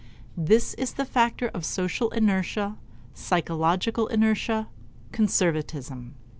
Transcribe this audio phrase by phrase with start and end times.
[0.35, 2.75] This is the factor of social inertia,
[3.13, 4.67] psychological inertia,
[5.11, 6.15] conservatism.